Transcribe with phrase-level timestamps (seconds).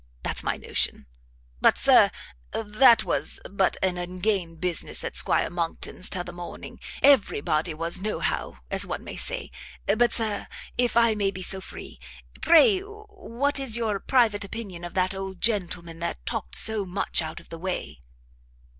[0.23, 1.05] That's my notion.
[1.59, 2.09] But, Sir,
[2.53, 6.79] that was but an ungain business at 'Squire Monckton's t'other morning.
[7.03, 9.51] Every body was no how, as one may say.
[9.85, 11.99] But, Sir, if I may be so free,
[12.41, 17.39] pray what is your private opinion of that old gentleman that talked so much out
[17.39, 17.99] of the way?"